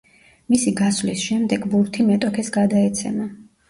მისი 0.53 0.73
გასვლის 0.79 1.27
შემდეგ 1.27 1.71
ბურთი 1.77 2.09
მეტოქეს 2.11 2.53
გადაეცემა. 2.61 3.35